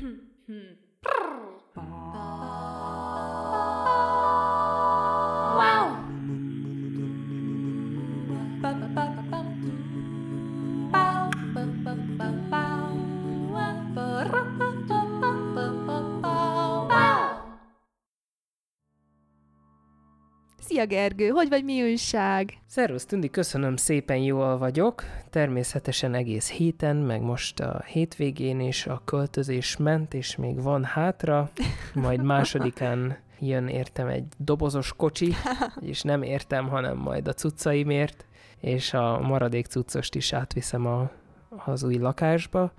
[0.00, 0.89] hmm.
[20.80, 22.58] Szia Gergő, hogy vagy mi újság?
[22.66, 25.04] Szervusz Tündi, köszönöm szépen, jól vagyok.
[25.30, 31.50] Természetesen egész héten, meg most a hétvégén is a költözés ment, és még van hátra,
[31.94, 35.32] majd másodikán jön értem egy dobozos kocsi,
[35.80, 38.26] és nem értem, hanem majd a cuccaimért,
[38.60, 41.10] és a maradék cuccost is átviszem a,
[41.64, 42.72] az új lakásba.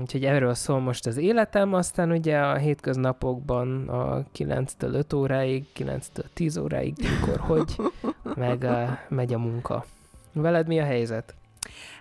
[0.00, 6.24] Úgyhogy erről szól most az életem, aztán ugye a hétköznapokban a 9-től 5 óráig, 9-től
[6.32, 7.76] 10 óráig, mikor hogy,
[8.44, 9.84] meg uh, megy a munka.
[10.32, 11.34] Veled mi a helyzet?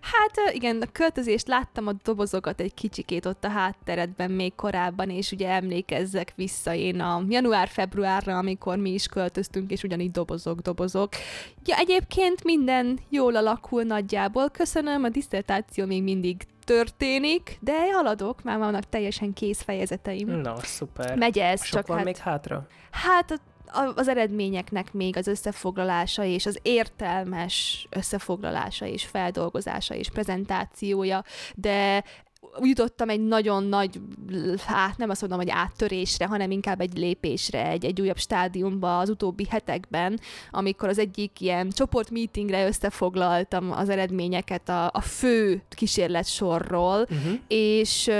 [0.01, 5.31] Hát igen, a költözést láttam a dobozokat egy kicsikét ott a hátteredben még korábban, és
[5.31, 11.09] ugye emlékezzek vissza én a január-februárra, amikor mi is költöztünk, és ugyanígy dobozok, dobozok.
[11.65, 18.57] Ja, egyébként minden jól alakul nagyjából, köszönöm, a diszertáció még mindig történik, de haladok, már
[18.57, 20.27] vannak teljesen kész fejezeteim.
[20.27, 21.17] Na, szuper.
[21.17, 22.05] Megy ez, Sok csak van hát...
[22.05, 22.67] még hátra?
[22.91, 23.41] Hát
[23.95, 31.23] az eredményeknek még az összefoglalása és az értelmes összefoglalása és feldolgozása és prezentációja,
[31.55, 32.03] de
[32.62, 33.99] jutottam egy nagyon nagy,
[34.65, 39.09] hát nem azt mondom, hogy áttörésre, hanem inkább egy lépésre, egy, egy újabb stádiumba az
[39.09, 40.20] utóbbi hetekben,
[40.51, 47.40] amikor az egyik ilyen csoportmeetingre összefoglaltam az eredményeket a, a fő kísérletsorról, uh-huh.
[47.48, 48.12] és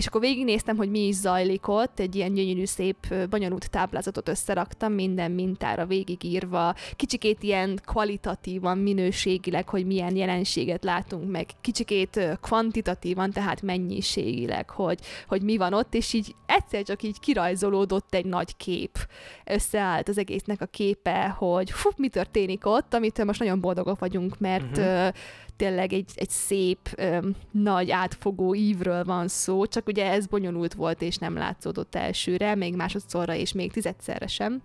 [0.00, 4.92] és akkor végignéztem, hogy mi is zajlik ott, egy ilyen gyönyörű, szép, bonyolult táblázatot összeraktam,
[4.92, 13.59] minden mintára végigírva, kicsikét ilyen kvalitatívan, minőségileg, hogy milyen jelenséget látunk meg, kicsikét kvantitatívan, tehát
[13.62, 18.98] mennyiségileg, hogy, hogy mi van ott, és így egyszer csak így kirajzolódott egy nagy kép.
[19.44, 24.38] Összeállt az egésznek a képe, hogy fú, mi történik ott, amitől most nagyon boldogok vagyunk,
[24.38, 25.12] mert uh-huh
[25.60, 27.02] tényleg egy, egy szép,
[27.50, 32.76] nagy átfogó ívről van szó, csak ugye ez bonyolult volt, és nem látszódott elsőre, még
[32.76, 34.62] másodszorra, és még tizedszerre sem.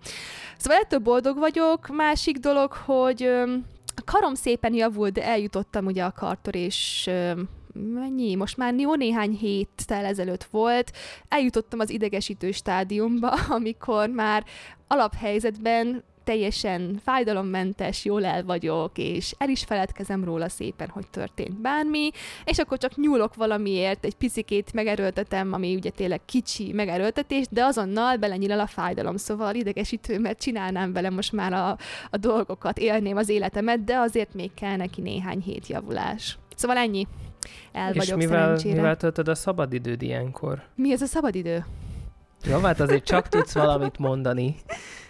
[0.56, 1.88] Szóval ettől boldog vagyok.
[1.88, 3.22] Másik dolog, hogy
[3.96, 7.10] a karom szépen javult, de eljutottam ugye a kartor, és
[7.76, 10.92] mennyi, most már jó néhány héttel ezelőtt volt,
[11.28, 13.28] eljutottam az idegesítő stádiumba,
[13.58, 14.44] amikor már
[14.86, 22.10] alaphelyzetben teljesen fájdalommentes, jól el vagyok, és el is feledkezem róla szépen, hogy történt bármi,
[22.44, 28.16] és akkor csak nyúlok valamiért, egy picikét megerőltetem, ami ugye tényleg kicsi megerőltetés, de azonnal
[28.16, 31.76] belenyilal a fájdalom, szóval idegesítő, mert csinálnám vele most már a,
[32.10, 36.38] a dolgokat, élném az életemet, de azért még kell neki néhány hét javulás.
[36.56, 37.06] Szóval ennyi.
[37.72, 38.74] El és vagyok mivel, szerencsére.
[38.74, 40.62] mivel töltöd a szabadidőd ilyenkor?
[40.74, 41.64] Mi ez a szabadidő?
[42.44, 44.56] Jó, hát azért csak tudsz valamit mondani.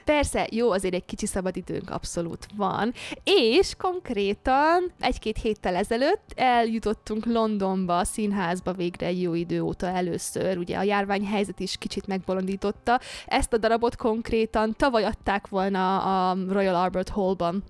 [0.04, 2.92] Persze, jó, azért egy kicsi szabadidőnk abszolút van,
[3.24, 10.58] és konkrétan egy-két héttel ezelőtt eljutottunk Londonba, a színházba végre egy jó idő óta először,
[10.58, 13.00] ugye a járványhelyzet is kicsit megbolondította.
[13.26, 15.98] Ezt a darabot konkrétan tavaly adták volna
[16.30, 17.64] a Royal Albert Hallban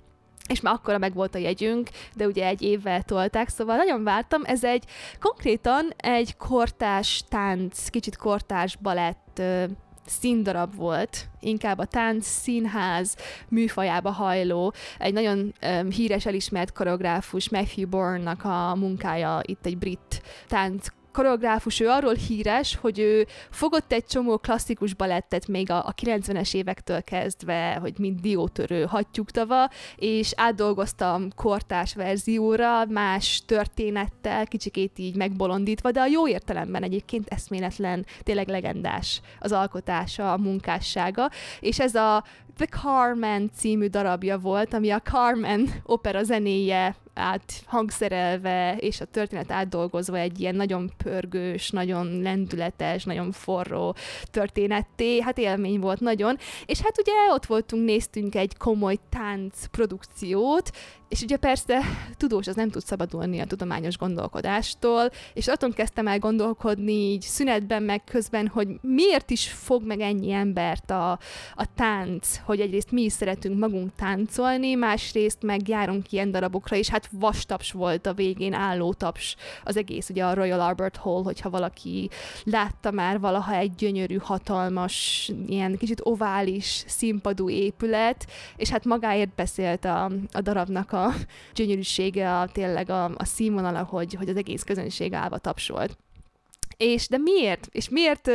[0.48, 4.42] és már akkora meg volt a jegyünk, de ugye egy évvel tolták, szóval nagyon vártam.
[4.44, 4.84] Ez egy
[5.20, 9.42] konkrétan egy kortás tánc, kicsit kortás balett
[10.06, 13.16] színdarab volt, inkább a tánc színház
[13.48, 20.22] műfajába hajló, egy nagyon um, híres, elismert koreográfus Matthew Bourne-nak a munkája, itt egy brit
[20.48, 20.86] tánc
[21.16, 26.54] koreográfus, ő arról híres, hogy ő fogott egy csomó klasszikus balettet még a, a 90-es
[26.54, 35.91] évektől kezdve, hogy mint diótörő hattyúktava, és átdolgoztam kortás verzióra, más történettel, kicsikét így megbolondítva,
[35.91, 42.25] de a jó értelemben egyébként eszméletlen, tényleg legendás az alkotása, a munkássága, és ez a
[42.56, 49.53] The Carmen című darabja volt, ami a Carmen opera zenéje át hangszerelve, és a történet
[49.53, 53.97] átdolgozva egy ilyen nagyon pörgős, nagyon lendületes, nagyon forró
[54.31, 55.20] történetté.
[55.20, 56.37] Hát élmény volt nagyon.
[56.67, 60.70] És hát ugye ott voltunk, néztünk egy komoly tánc produkciót,
[61.08, 61.81] és ugye persze
[62.17, 67.82] tudós az nem tud szabadulni a tudományos gondolkodástól, és attól kezdtem el gondolkodni így szünetben
[67.82, 71.11] meg közben, hogy miért is fog meg ennyi embert a,
[71.55, 76.88] a tánc, hogy egyrészt mi is szeretünk magunk táncolni, másrészt meg járunk ilyen darabokra, és
[76.88, 81.50] hát vastaps volt a végén, álló taps az egész, ugye a Royal Albert Hall, hogyha
[81.50, 82.11] valaki
[82.44, 88.26] látta már valaha egy gyönyörű, hatalmas, ilyen kicsit ovális színpadú épület,
[88.56, 91.14] és hát magáért beszélt a, a darabnak a
[91.54, 95.96] gyönyörűsége, a, tényleg a, a színvonala, hogy, hogy az egész közönség állva tapsolt.
[96.76, 97.69] És de miért?
[97.73, 98.31] És miért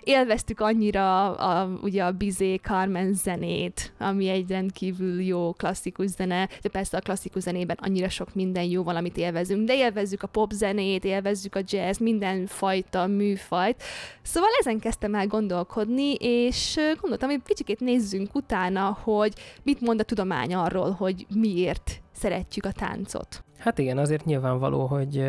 [0.00, 6.68] élveztük annyira a, ugye a Bizé Carmen zenét, ami egy rendkívül jó klasszikus zene, de
[6.68, 10.50] persze a klasszikus zenében annyira sok minden jó van, amit élvezünk, de élvezzük a pop
[10.50, 13.82] zenét, élvezzük a jazz, minden fajta műfajt.
[14.22, 19.32] Szóval ezen kezdtem el gondolkodni, és gondoltam, hogy kicsikét nézzünk utána, hogy
[19.62, 23.44] mit mond a tudomány arról, hogy miért szeretjük a táncot.
[23.58, 25.24] Hát igen, azért nyilvánvaló, hogy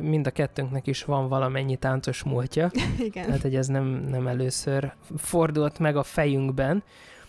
[0.00, 2.70] mind a kettőnknek is van valamennyi táncos múltja.
[2.98, 3.30] Igen.
[3.30, 6.82] Hát, hogy ez nem, nem először fordult meg a fejünkben.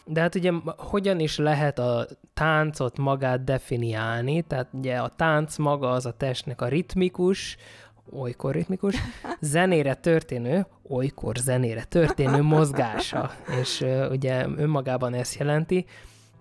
[0.06, 4.42] De hát ugye hogyan is lehet a táncot magát definiálni?
[4.42, 7.58] Tehát ugye a tánc maga az a testnek a ritmikus,
[8.12, 8.96] olykor ritmikus,
[9.40, 13.32] zenére történő, olykor zenére történő mozgása.
[13.62, 15.86] És uh, ugye önmagában ezt jelenti.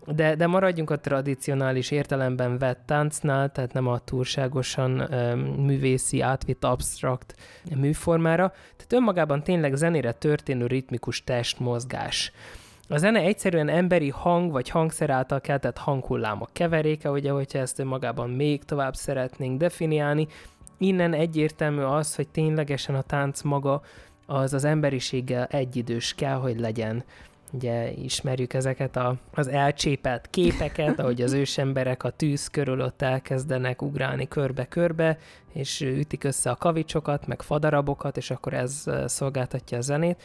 [0.07, 6.65] De, de maradjunk a tradicionális értelemben vett táncnál, tehát nem a túlságosan um, művészi, átvitt,
[6.65, 7.35] absztrakt
[7.77, 8.49] műformára.
[8.49, 12.33] Tehát önmagában tényleg zenére történő ritmikus testmozgás.
[12.89, 18.31] A zene egyszerűen emberi hang vagy hangszer által keltett hanghullámok keveréke, ugye, hogyha ezt önmagában
[18.31, 20.27] még tovább szeretnénk definiálni.
[20.79, 23.83] Innen egyértelmű az, hogy ténylegesen a tánc maga
[24.27, 27.05] az az emberiséggel egyidős kell, hogy legyen.
[27.53, 33.83] Ugye ismerjük ezeket a, az elcsépelt képeket, ahogy az ősemberek a tűz körül ott elkezdenek
[33.83, 35.19] ugrálni körbe-körbe,
[35.53, 40.23] és ütik össze a kavicsokat, meg fadarabokat, és akkor ez szolgáltatja a zenét.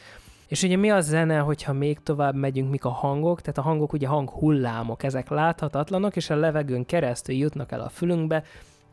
[0.48, 3.42] És ugye mi a zene, hogyha még tovább megyünk, mik a hangok?
[3.42, 8.44] Tehát a hangok ugye hanghullámok, ezek láthatatlanok, és a levegőn keresztül jutnak el a fülünkbe,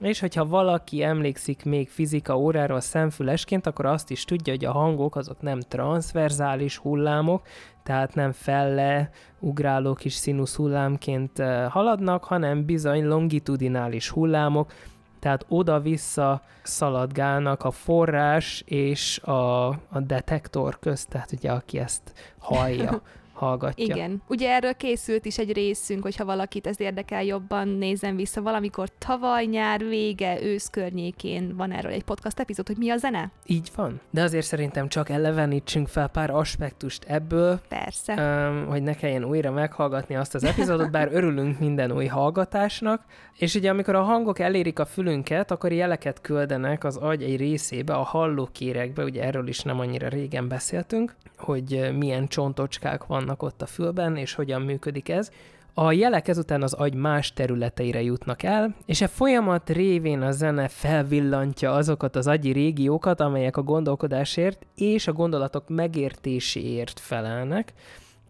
[0.00, 5.16] és hogyha valaki emlékszik még fizika óráról szemfülesként, akkor azt is tudja, hogy a hangok
[5.16, 7.46] azok nem transzverzális hullámok,
[7.86, 14.72] tehát nem felle ugráló kis színusz hullámként haladnak, hanem bizony longitudinális hullámok,
[15.18, 23.02] tehát oda-vissza szaladgálnak a forrás és a, a detektor közt, tehát ugye aki ezt hallja.
[23.36, 23.84] hallgatja.
[23.84, 24.22] Igen.
[24.28, 28.42] Ugye erről készült is egy részünk, hogyha valakit ez érdekel jobban, nézzen vissza.
[28.42, 33.30] Valamikor tavaly nyár vége, ősz környékén van erről egy podcast epizód, hogy mi a zene?
[33.46, 34.00] Így van.
[34.10, 37.60] De azért szerintem csak elevenítsünk fel pár aspektust ebből.
[37.68, 38.12] Persze.
[38.12, 43.04] Um, hogy ne kelljen újra meghallgatni azt az epizódot, bár örülünk minden új hallgatásnak.
[43.38, 47.94] És ugye amikor a hangok elérik a fülünket, akkor jeleket küldenek az agy egy részébe,
[47.94, 53.66] a hallókérekbe, ugye erről is nem annyira régen beszéltünk, hogy milyen csontocskák vannak ott a
[53.66, 55.30] fülben, és hogyan működik ez.
[55.74, 60.68] A jelek ezután az agy más területeire jutnak el, és e folyamat révén a zene
[60.68, 67.72] felvillantja azokat az agyi régiókat, amelyek a gondolkodásért és a gondolatok megértéséért felelnek,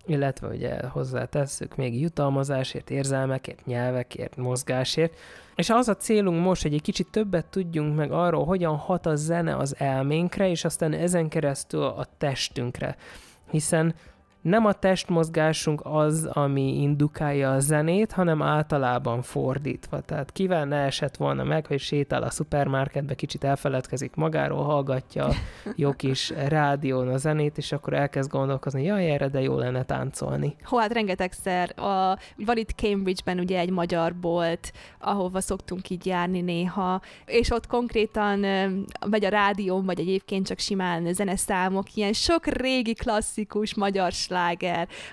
[0.07, 5.15] illetve ugye hozzátesszük még jutalmazásért, érzelmekért, nyelvekért, mozgásért.
[5.57, 9.17] És az a célunk most, hogy egy kicsit többet tudjunk meg arról, hogyan hat a
[9.17, 12.97] zene az elménkre, és aztán ezen keresztül a testünkre.
[13.51, 13.95] Hiszen
[14.47, 20.01] nem a testmozgásunk az, ami indukálja a zenét, hanem általában fordítva.
[20.01, 25.29] Tehát kivel ne esett volna meg, hogy sétál a szupermarketbe, kicsit elfeledkezik magáról, hallgatja
[25.77, 30.57] jó kis rádión a zenét, és akkor elkezd gondolkozni, jaj, erre de jó lenne táncolni.
[30.63, 31.79] Hó, hát rengetegszer.
[31.79, 37.67] A, van itt Cambridge-ben ugye egy magyar bolt, ahova szoktunk így járni néha, és ott
[37.67, 38.39] konkrétan
[39.11, 44.35] megy a rádión, vagy egyébként csak simán zeneszámok, ilyen sok régi klasszikus magyar sláger,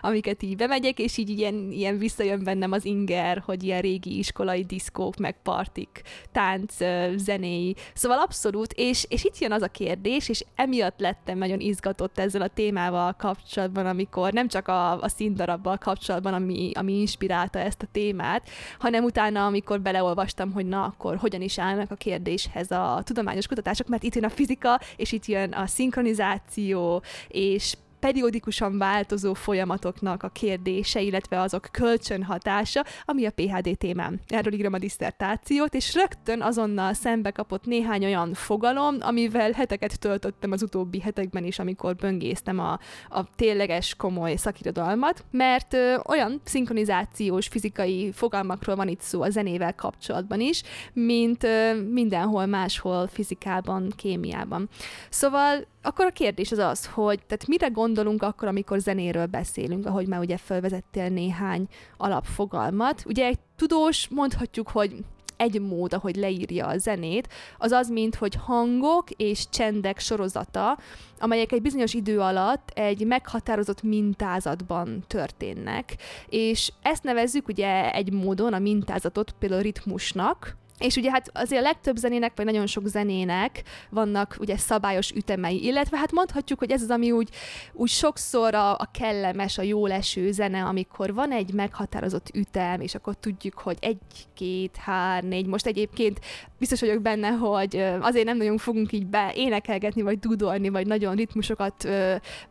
[0.01, 4.63] amiket így bemegyek, és így ilyen, ilyen visszajön bennem az inger, hogy ilyen régi iskolai
[4.63, 6.01] diszkók, meg partik,
[6.31, 6.75] tánc,
[7.15, 7.75] zenéi.
[7.93, 12.41] Szóval abszolút, és, és itt jön az a kérdés, és emiatt lettem nagyon izgatott ezzel
[12.41, 17.87] a témával kapcsolatban, amikor nem csak a, a színdarabbal kapcsolatban, ami, ami inspirálta ezt a
[17.91, 18.49] témát,
[18.79, 23.87] hanem utána, amikor beleolvastam, hogy na, akkor hogyan is állnak a kérdéshez a tudományos kutatások,
[23.87, 30.29] mert itt jön a fizika, és itt jön a szinkronizáció, és periódikusan változó folyamatoknak a
[30.29, 34.19] kérdése, illetve azok kölcsönhatása, ami a PHD témám.
[34.27, 40.51] Erről írom a diszertációt, és rögtön azonnal szembe kapott néhány olyan fogalom, amivel heteket töltöttem
[40.51, 42.79] az utóbbi hetekben is, amikor böngésztem a,
[43.09, 49.75] a tényleges komoly szakirodalmat, mert ö, olyan szinkronizációs fizikai fogalmakról van itt szó a zenével
[49.75, 50.61] kapcsolatban is,
[50.93, 54.69] mint ö, mindenhol máshol fizikában, kémiában.
[55.09, 60.07] Szóval akkor a kérdés az az, hogy tehát mire gondolunk akkor, amikor zenéről beszélünk, ahogy
[60.07, 63.03] már ugye felvezettél néhány alapfogalmat.
[63.05, 64.95] Ugye egy tudós mondhatjuk, hogy
[65.37, 70.77] egy mód, ahogy leírja a zenét, az az, mint hogy hangok és csendek sorozata,
[71.19, 75.95] amelyek egy bizonyos idő alatt egy meghatározott mintázatban történnek,
[76.29, 81.63] és ezt nevezzük ugye egy módon a mintázatot például ritmusnak, És ugye hát azért a
[81.63, 86.81] legtöbb zenének, vagy nagyon sok zenének vannak ugye szabályos ütemei, illetve hát mondhatjuk, hogy ez
[86.81, 87.29] az, ami úgy,
[87.73, 92.95] úgy sokszor a, a kellemes, a jó leső zene, amikor van egy meghatározott ütem, és
[92.95, 93.97] akkor tudjuk, hogy egy,
[94.33, 95.45] két, hár, négy.
[95.45, 96.19] Most egyébként
[96.57, 101.15] biztos vagyok benne, hogy azért nem nagyon fogunk így be énekelgetni, vagy dudolni, vagy nagyon
[101.15, 101.87] ritmusokat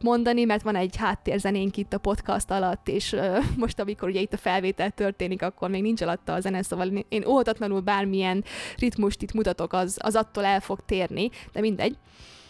[0.01, 3.17] mondani, mert van egy háttérzenénk itt a podcast alatt, és
[3.57, 7.27] most, amikor ugye itt a felvétel történik, akkor még nincs alatta a zene, szóval én
[7.27, 8.45] óhatatlanul bármi milyen
[8.77, 11.97] ritmust itt mutatok, az, az attól el fog térni, de mindegy.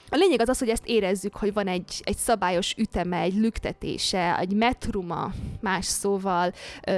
[0.08, 4.38] A lényeg az az, hogy ezt érezzük, hogy van egy, egy szabályos üteme, egy lüktetése,
[4.38, 6.52] egy metruma, más szóval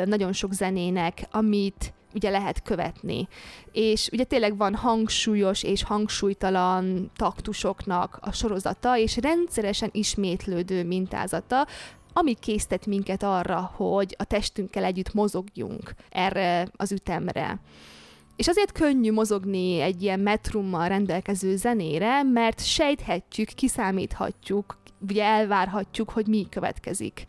[0.05, 3.29] nagyon sok zenének, amit ugye lehet követni.
[3.73, 11.67] És ugye tényleg van hangsúlyos és hangsúlytalan taktusoknak a sorozata, és rendszeresen ismétlődő mintázata,
[12.13, 17.61] ami késztet minket arra, hogy a testünkkel együtt mozogjunk erre az ütemre.
[18.37, 26.27] És azért könnyű mozogni egy ilyen metrummal rendelkező zenére, mert sejthetjük, kiszámíthatjuk, ugye elvárhatjuk, hogy
[26.27, 27.25] mi következik.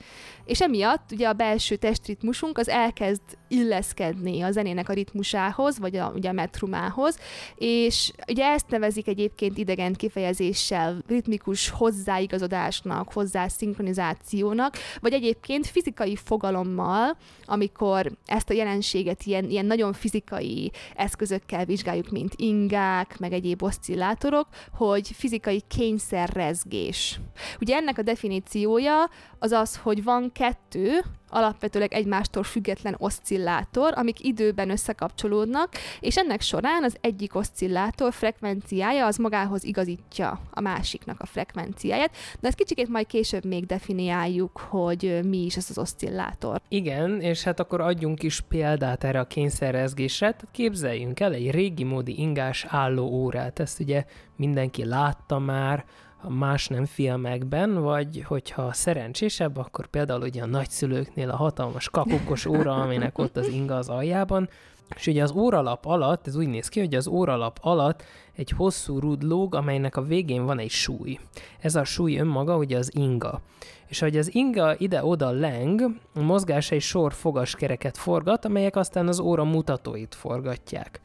[0.45, 6.11] És emiatt ugye a belső testritmusunk az elkezd illeszkedni a zenének a ritmusához, vagy a,
[6.15, 7.17] ugye a metrumához,
[7.55, 18.11] és ugye ezt nevezik egyébként idegen kifejezéssel ritmikus hozzáigazodásnak, hozzászinkronizációnak, vagy egyébként fizikai fogalommal, amikor
[18.25, 25.09] ezt a jelenséget ilyen, ilyen nagyon fizikai eszközökkel vizsgáljuk, mint ingák, meg egyéb oszcillátorok, hogy
[25.13, 27.19] fizikai kényszerrezgés.
[27.59, 29.09] Ugye ennek a definíciója
[29.39, 36.83] az az, hogy van kettő alapvetőleg egymástól független oszcillátor, amik időben összekapcsolódnak, és ennek során
[36.83, 43.07] az egyik oszcillátor frekvenciája az magához igazítja a másiknak a frekvenciáját, de ezt kicsikét majd
[43.07, 46.61] később még definiáljuk, hogy mi is ez az oszcillátor.
[46.67, 50.35] Igen, és hát akkor adjunk is példát erre a kényszerrezgésre.
[50.51, 55.85] Képzeljünk el egy régi módi ingás álló órát, ezt ugye mindenki látta már,
[56.29, 62.73] más nem filmekben, vagy hogyha szerencsésebb, akkor például ugye a nagyszülőknél a hatalmas kakukos óra,
[62.73, 64.49] aminek ott az inga az aljában,
[64.95, 68.03] és ugye az óralap alatt, ez úgy néz ki, hogy az óralap alatt
[68.35, 71.19] egy hosszú rúd lóg, amelynek a végén van egy súly.
[71.59, 73.41] Ez a súly önmaga ugye az inga.
[73.87, 75.81] És ahogy az inga ide-oda leng,
[76.13, 81.01] a mozgás egy sor fogaskereket forgat, amelyek aztán az óra mutatóit forgatják.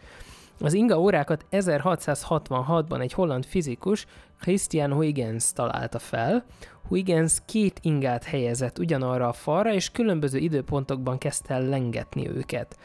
[0.62, 4.06] Az inga órákat 1666-ban egy holland fizikus,
[4.40, 6.44] Christian Huygens találta fel.
[6.88, 12.78] Huygens két ingát helyezett ugyanarra a falra, és különböző időpontokban kezdte el lengetni őket.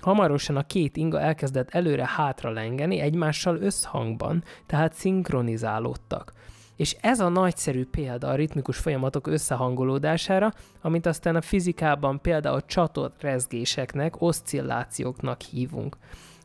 [0.00, 6.32] Hamarosan a két inga elkezdett előre-hátra lengeni egymással összhangban, tehát szinkronizálódtak.
[6.76, 13.20] És ez a nagyszerű példa a ritmikus folyamatok összehangolódására, amit aztán a fizikában például csatott
[13.20, 15.96] rezgéseknek, oszcillációknak hívunk.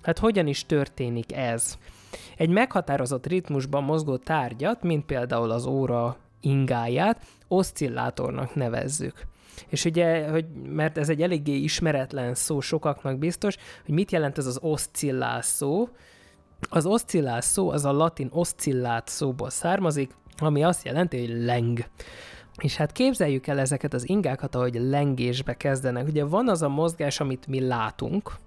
[0.08, 1.78] Hát hogyan is történik ez?
[2.38, 9.22] Egy meghatározott ritmusban mozgó tárgyat, mint például az óra ingáját, oszcillátornak nevezzük.
[9.68, 14.46] És ugye, hogy, mert ez egy eléggé ismeretlen szó sokaknak biztos, hogy mit jelent ez
[14.46, 15.90] az oszcillás szó.
[16.70, 21.80] Az oszcillás szó az a latin oszcillát szóból származik, ami azt jelenti, hogy leng.
[22.62, 26.08] És hát képzeljük el ezeket az ingákat, ahogy lengésbe kezdenek.
[26.08, 28.38] Ugye van az a mozgás, amit mi látunk,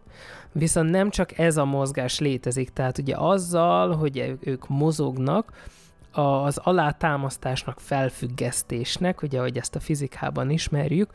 [0.52, 5.52] Viszont nem csak ez a mozgás létezik, tehát ugye azzal, hogy ők mozognak,
[6.12, 11.10] az alátámasztásnak, felfüggesztésnek, ugye, ahogy ezt a fizikában ismerjük,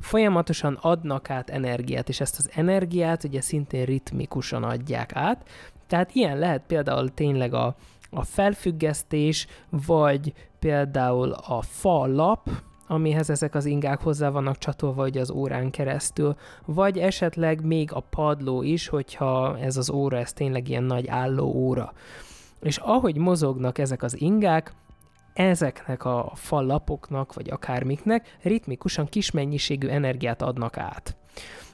[0.00, 5.48] folyamatosan adnak át energiát, és ezt az energiát ugye szintén ritmikusan adják át.
[5.86, 7.76] Tehát ilyen lehet például tényleg a,
[8.10, 12.50] a felfüggesztés, vagy például a fa lap,
[12.86, 18.00] amihez ezek az ingák hozzá vannak csatolva ugye az órán keresztül, vagy esetleg még a
[18.00, 21.92] padló is, hogyha ez az óra, ez tényleg ilyen nagy álló óra.
[22.60, 24.72] És ahogy mozognak ezek az ingák,
[25.32, 31.16] ezeknek a fallapoknak, vagy akármiknek ritmikusan kis mennyiségű energiát adnak át.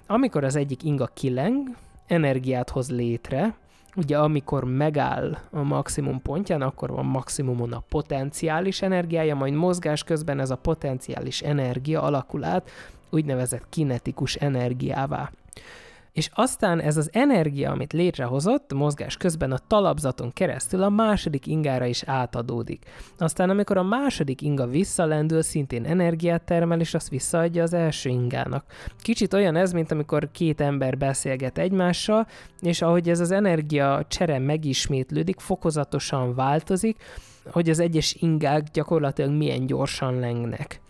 [0.07, 1.77] Amikor az egyik inga kileng,
[2.07, 3.55] energiát hoz létre,
[3.97, 10.41] ugye amikor megáll a maximum pontján, akkor van maximumon a potenciális energiája, majd mozgás közben
[10.41, 12.71] ez a potenciális energia alakul át
[13.11, 15.31] úgynevezett kinetikus energiává.
[16.13, 21.87] És aztán ez az energia, amit létrehozott mozgás közben a talapzaton keresztül a második ingára
[21.87, 22.85] is átadódik.
[23.19, 28.65] Aztán amikor a második inga visszalendül, szintén energiát termel, és azt visszaadja az első ingának.
[28.99, 32.27] Kicsit olyan ez, mint amikor két ember beszélget egymással,
[32.61, 37.03] és ahogy ez az energia csere megismétlődik, fokozatosan változik,
[37.51, 40.81] hogy az egyes ingák gyakorlatilag milyen gyorsan lengnek.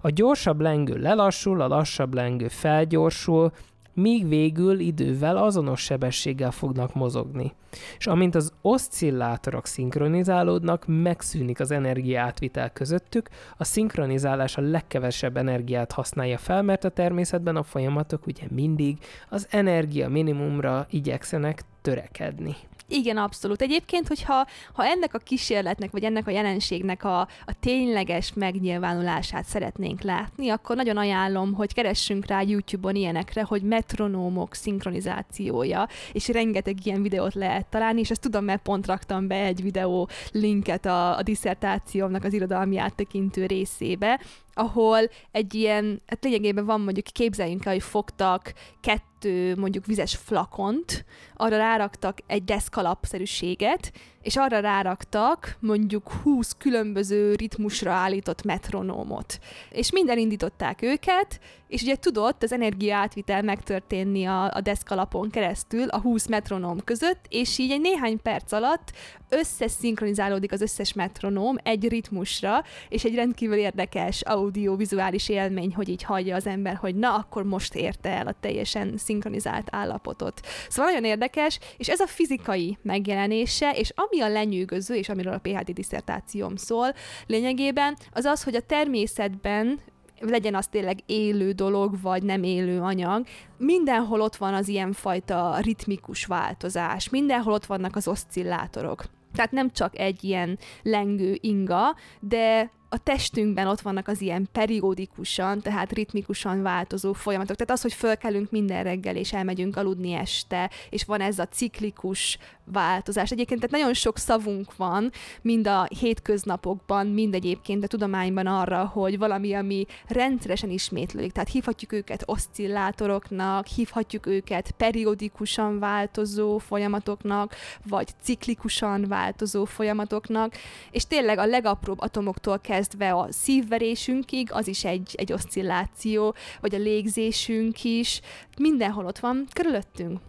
[0.00, 3.52] A gyorsabb lengő lelassul, a lassabb lengő felgyorsul,
[4.00, 7.52] míg végül idővel azonos sebességgel fognak mozogni.
[7.98, 16.38] És amint az oszcillátorok szinkronizálódnak, megszűnik az energiátvitel közöttük, a szinkronizálás a legkevesebb energiát használja
[16.38, 22.56] fel, mert a természetben a folyamatok ugye mindig az energia minimumra igyekszenek törekedni.
[22.90, 23.62] Igen, abszolút.
[23.62, 30.02] Egyébként, hogyha ha ennek a kísérletnek, vagy ennek a jelenségnek a, a tényleges megnyilvánulását szeretnénk
[30.02, 37.02] látni, akkor nagyon ajánlom, hogy keressünk rá YouTube-on ilyenekre, hogy metronómok szinkronizációja, és rengeteg ilyen
[37.02, 41.22] videót lehet találni, és ezt tudom, mert pont raktam be egy videó linket a, a
[41.22, 44.20] diszertációmnak az irodalmi áttekintő részébe,
[44.58, 51.04] ahol egy ilyen, hát lényegében van mondjuk, képzeljünk el, hogy fogtak kettő mondjuk vizes flakont,
[51.34, 59.38] arra ráraktak egy deszkalapszerűséget, és arra ráraktak mondjuk 20 különböző ritmusra állított metronómot.
[59.70, 65.88] És minden indították őket, és ugye tudott az energia átvitel megtörténni a, a deszkalapon keresztül
[65.88, 68.92] a 20 metronóm között, és így egy néhány perc alatt
[69.28, 76.36] összeszinkronizálódik az összes metronóm egy ritmusra, és egy rendkívül érdekes audiovizuális élmény, hogy így hagyja
[76.36, 80.40] az ember, hogy na, akkor most érte el a teljesen szinkronizált állapotot.
[80.68, 85.38] Szóval nagyon érdekes, és ez a fizikai megjelenése, és ami a lenyűgöző, és amiről a
[85.38, 86.94] PhD diszertációm szól,
[87.26, 89.80] lényegében az az, hogy a természetben
[90.20, 96.24] legyen az tényleg élő dolog, vagy nem élő anyag, mindenhol ott van az ilyenfajta ritmikus
[96.24, 99.04] változás, mindenhol ott vannak az oszcillátorok.
[99.34, 105.60] Tehát nem csak egy ilyen lengő inga, de a testünkben ott vannak az ilyen periódikusan,
[105.60, 107.56] tehát ritmikusan változó folyamatok.
[107.56, 112.38] Tehát az, hogy fölkelünk minden reggel, és elmegyünk aludni este, és van ez a ciklikus
[112.72, 113.30] változás.
[113.30, 115.10] Egyébként tehát nagyon sok szavunk van,
[115.42, 121.32] mind a hétköznapokban, mind egyébként a tudományban arra, hogy valami, ami rendszeresen ismétlődik.
[121.32, 127.54] Tehát hívhatjuk őket oszcillátoroknak, hívhatjuk őket periódikusan változó folyamatoknak,
[127.88, 130.54] vagy ciklikusan változó folyamatoknak,
[130.90, 136.78] és tényleg a legapróbb atomoktól kezdve a szívverésünkig, az is egy, egy oszcilláció, vagy a
[136.78, 138.20] légzésünk is,
[138.58, 140.20] mindenhol ott van körülöttünk.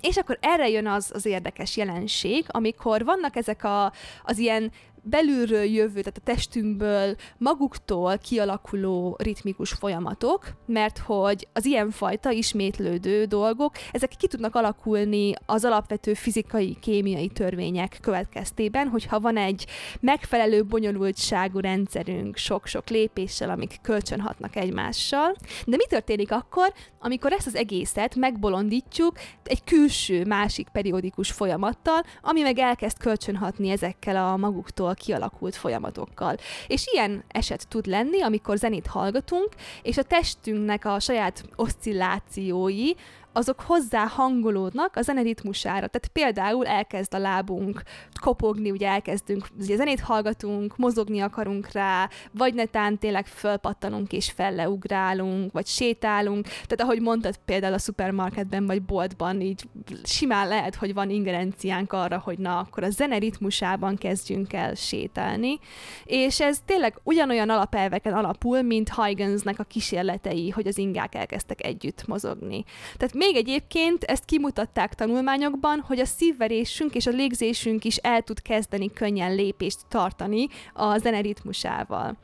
[0.00, 3.92] És akkor erre jön az, az érdekes jelenség, amikor vannak ezek a,
[4.24, 4.72] az ilyen
[5.04, 13.72] belülről jövő, tehát a testünkből maguktól kialakuló ritmikus folyamatok, mert hogy az ilyenfajta ismétlődő dolgok,
[13.92, 19.66] ezek ki tudnak alakulni az alapvető fizikai, kémiai törvények következtében, hogyha van egy
[20.00, 25.34] megfelelő bonyolultságú rendszerünk sok-sok lépéssel, amik kölcsönhatnak egymással.
[25.66, 32.40] De mi történik akkor, amikor ezt az egészet megbolondítjuk egy külső másik periódikus folyamattal, ami
[32.40, 36.36] meg elkezd kölcsönhatni ezekkel a maguktól kialakult folyamatokkal.
[36.66, 39.48] És ilyen eset tud lenni, amikor zenét hallgatunk,
[39.82, 42.92] és a testünknek a saját oszcillációi
[43.34, 45.86] azok hozzá hangolódnak a zene ritmusára.
[45.86, 47.82] Tehát például elkezd a lábunk
[48.20, 55.52] kopogni, ugye elkezdünk, ugye zenét hallgatunk, mozogni akarunk rá, vagy netán tényleg fölpattanunk és felleugrálunk,
[55.52, 56.42] vagy sétálunk.
[56.44, 59.68] Tehát ahogy mondtad például a szupermarketben vagy boltban, így
[60.04, 65.58] simán lehet, hogy van ingerenciánk arra, hogy na, akkor a zene ritmusában kezdjünk el sétálni.
[66.04, 72.06] És ez tényleg ugyanolyan alapelveken alapul, mint Huygens-nek a kísérletei, hogy az ingák elkezdtek együtt
[72.06, 72.64] mozogni.
[72.96, 78.42] Tehát még egyébként ezt kimutatták tanulmányokban, hogy a szívverésünk és a légzésünk is el tud
[78.42, 82.16] kezdeni könnyen lépést tartani a zene ritmusával.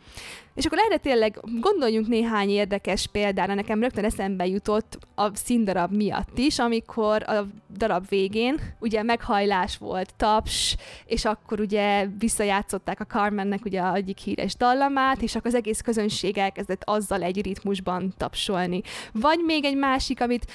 [0.55, 6.39] És akkor erre tényleg gondoljunk néhány érdekes példára, nekem rögtön eszembe jutott a színdarab miatt
[6.39, 13.65] is, amikor a darab végén ugye meghajlás volt, taps, és akkor ugye visszajátszották a Carmennek
[13.65, 18.81] ugye egyik híres dallamát, és akkor az egész közönség elkezdett azzal egy ritmusban tapsolni.
[19.13, 20.47] Vagy még egy másik, amit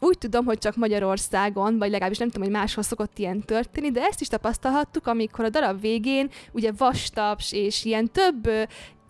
[0.00, 4.02] úgy tudom, hogy csak Magyarországon, vagy legalábbis nem tudom, hogy máshol szokott ilyen történni, de
[4.02, 8.50] ezt is tapasztalhattuk, amikor a darab végén ugye vastaps és ilyen több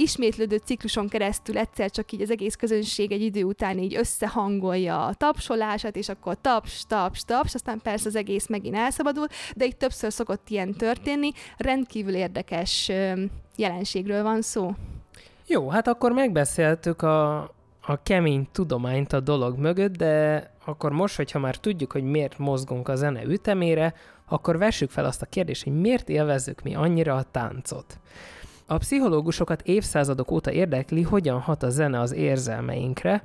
[0.00, 5.14] ismétlődő cikluson keresztül egyszer csak így az egész közönség egy idő után így összehangolja a
[5.14, 10.12] tapsolását, és akkor taps, taps, taps, aztán persze az egész megint elszabadul, de itt többször
[10.12, 11.30] szokott ilyen történni.
[11.56, 12.90] Rendkívül érdekes
[13.56, 14.74] jelenségről van szó.
[15.46, 17.38] Jó, hát akkor megbeszéltük a,
[17.80, 22.88] a kemény tudományt a dolog mögött, de akkor most, hogyha már tudjuk, hogy miért mozgunk
[22.88, 23.94] a zene ütemére,
[24.28, 27.98] akkor vessük fel azt a kérdést, hogy miért élvezzük mi annyira a táncot.
[28.70, 33.22] A pszichológusokat évszázadok óta érdekli, hogyan hat a zene az érzelmeinkre.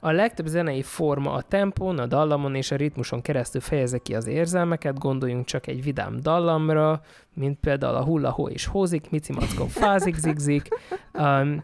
[0.00, 4.26] A legtöbb zenei forma a tempón, a dallamon és a ritmuson keresztül fejezi ki az
[4.26, 7.00] érzelmeket, gondoljunk csak egy vidám dallamra,
[7.34, 10.68] mint például a hulla hó és hózik, mici mackó fázik, zigzik.
[11.12, 11.62] Um,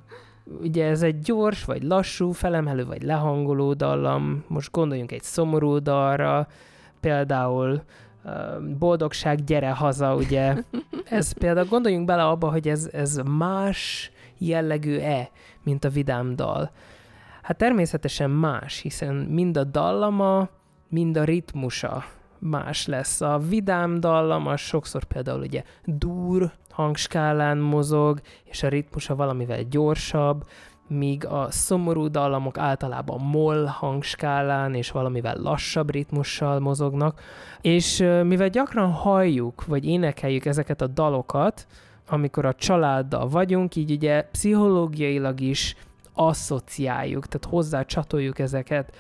[0.61, 4.45] ugye ez egy gyors, vagy lassú, felemelő, vagy lehangoló dallam.
[4.49, 6.49] Most gondoljunk egy szomorú dalra,
[7.01, 7.83] például
[8.79, 10.55] boldogság, gyere haza, ugye.
[11.05, 15.31] Ez például gondoljunk bele abba, hogy ez, ez más jellegű-e,
[15.63, 16.71] mint a vidám dal.
[17.43, 20.49] Hát természetesen más, hiszen mind a dallama,
[20.89, 22.05] mind a ritmusa
[22.39, 23.21] más lesz.
[23.21, 30.45] A vidám dallam az sokszor például ugye dur hangskálán mozog, és a ritmusa valamivel gyorsabb,
[30.89, 37.21] míg a szomorú dallamok általában moll hangskálán és valamivel lassabb ritmussal mozognak,
[37.61, 41.67] és mivel gyakran halljuk, vagy énekeljük ezeket a dalokat,
[42.09, 45.77] amikor a családdal vagyunk, így ugye pszichológiailag is
[46.15, 48.93] asszociáljuk, tehát hozzá csatoljuk ezeket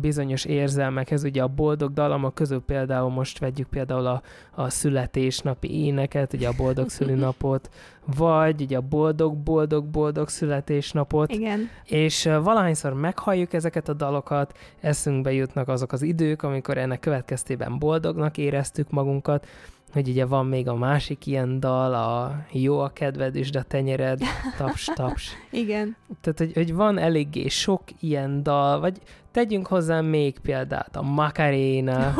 [0.00, 4.22] bizonyos érzelmekhez, ugye a boldog dallamok közül például most vegyük például a,
[4.54, 7.70] a születésnapi éneket, ugye a boldog szülinapot,
[8.18, 11.32] vagy ugye a boldog-boldog-boldog születésnapot.
[11.32, 11.68] Igen.
[11.84, 18.38] És valahányszor meghalljuk ezeket a dalokat, eszünkbe jutnak azok az idők, amikor ennek következtében boldognak
[18.38, 19.46] éreztük magunkat,
[19.92, 24.20] hogy ugye van még a másik ilyen dal, a jó a kedved és a tenyered,
[24.58, 25.30] taps, taps.
[25.50, 25.96] Igen.
[26.20, 28.98] Tehát, hogy, hogy van eléggé sok ilyen dal, vagy
[29.38, 32.14] tegyünk hozzá még példát, a Macarena.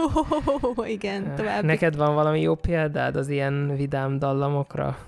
[0.77, 1.65] Oh, igen, tovább.
[1.65, 4.99] Neked van valami jó példád az ilyen vidám dallamokra?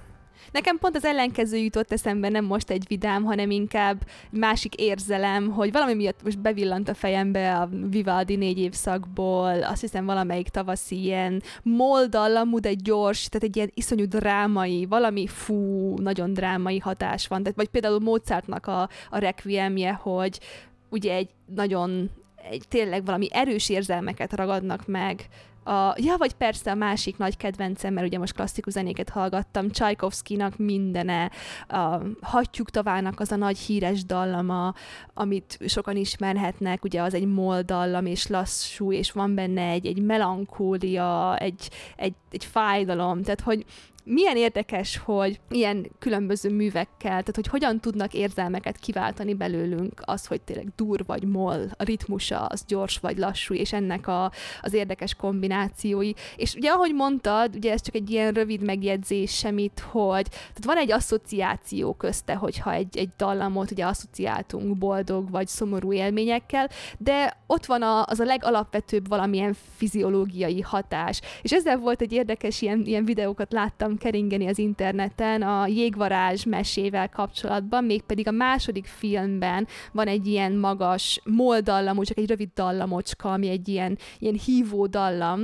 [0.52, 3.96] Nekem pont az ellenkező jutott eszembe, nem most egy vidám, hanem inkább
[4.30, 10.04] másik érzelem, hogy valami miatt most bevillant a fejembe a Vivaldi négy évszakból, azt hiszem
[10.04, 16.78] valamelyik tavaszi ilyen moldallamú, de gyors, tehát egy ilyen iszonyú drámai, valami fú, nagyon drámai
[16.78, 17.42] hatás van.
[17.42, 20.40] Tehát, vagy például Mozartnak a, a requiemje, hogy
[20.90, 22.10] ugye egy nagyon
[22.50, 25.28] egy, tényleg valami erős érzelmeket ragadnak meg,
[25.64, 30.58] a, ja, vagy persze a másik nagy kedvencem, mert ugye most klasszikus zenéket hallgattam, Csajkovszkinak
[30.58, 31.30] mindene,
[31.68, 34.74] a Hattyúk tavának az a nagy híres dallama,
[35.14, 40.02] amit sokan ismerhetnek, ugye az egy moll dallam, és lassú, és van benne egy, egy
[40.02, 43.64] melankólia, egy, egy, egy fájdalom, tehát hogy
[44.10, 50.40] milyen érdekes, hogy ilyen különböző művekkel, tehát hogy hogyan tudnak érzelmeket kiváltani belőlünk, az, hogy
[50.40, 55.14] tényleg dur vagy moll, a ritmusa az gyors vagy lassú, és ennek a, az érdekes
[55.14, 56.12] kombinációi.
[56.36, 60.76] És ugye ahogy mondtad, ugye ez csak egy ilyen rövid megjegyzés semmit, hogy tehát van
[60.76, 66.68] egy asszociáció közte, hogyha egy, egy dallamot ugye asszociáltunk boldog vagy szomorú élményekkel,
[66.98, 71.20] de ott van a, az a legalapvetőbb valamilyen fiziológiai hatás.
[71.42, 77.08] És ezzel volt egy érdekes ilyen, ilyen videókat láttam keringeni az interneten a jégvarázs mesével
[77.08, 83.48] kapcsolatban, mégpedig a második filmben van egy ilyen magas moldallamú, csak egy rövid dallamocska, ami
[83.48, 85.40] egy ilyen, ilyen hívó dallam,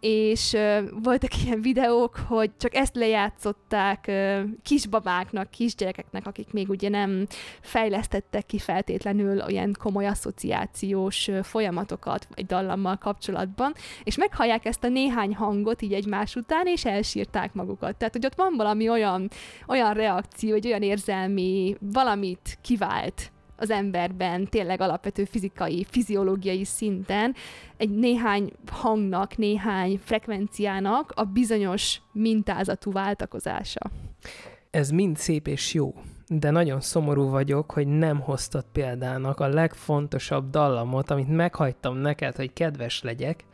[0.00, 6.88] és uh, voltak ilyen videók, hogy csak ezt lejátszották uh, kisbabáknak, kisgyerekeknek, akik még ugye
[6.88, 7.26] nem
[7.60, 13.72] fejlesztettek ki feltétlenül olyan komoly asszociációs folyamatokat egy dallammal kapcsolatban,
[14.04, 17.96] és meghallják ezt a néhány hangot így egymás után, és elsírták magukat magukat.
[17.96, 19.30] Tehát, hogy ott van valami olyan,
[19.66, 27.34] olyan reakció, egy olyan érzelmi, valamit kivált az emberben tényleg alapvető fizikai, fiziológiai szinten
[27.76, 33.80] egy néhány hangnak, néhány frekvenciának a bizonyos mintázatú váltakozása.
[34.70, 35.94] Ez mind szép és jó,
[36.28, 42.52] de nagyon szomorú vagyok, hogy nem hoztad példának a legfontosabb dallamot, amit meghagytam neked, hogy
[42.52, 43.44] kedves legyek,